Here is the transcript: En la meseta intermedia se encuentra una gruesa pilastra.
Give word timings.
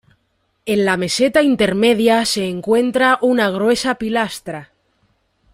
En 0.65 0.83
la 0.83 0.97
meseta 0.97 1.43
intermedia 1.43 2.25
se 2.25 2.47
encuentra 2.49 3.19
una 3.21 3.51
gruesa 3.51 3.93
pilastra. 3.99 4.71